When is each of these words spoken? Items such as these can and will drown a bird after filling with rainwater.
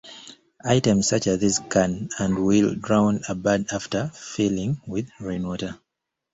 Items 0.65 1.07
such 1.09 1.27
as 1.27 1.37
these 1.37 1.59
can 1.69 2.09
and 2.17 2.43
will 2.43 2.73
drown 2.73 3.21
a 3.29 3.35
bird 3.35 3.67
after 3.71 4.07
filling 4.15 4.81
with 4.87 5.07
rainwater. 5.19 5.79